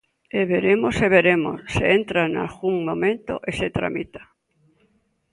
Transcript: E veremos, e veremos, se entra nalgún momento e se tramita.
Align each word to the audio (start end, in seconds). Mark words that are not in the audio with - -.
E 0.39 0.41
veremos, 0.53 0.95
e 1.05 1.07
veremos, 1.15 1.57
se 1.75 1.85
entra 1.99 2.21
nalgún 2.33 2.75
momento 2.89 3.33
e 3.49 3.51
se 3.59 3.67
tramita. 3.77 4.21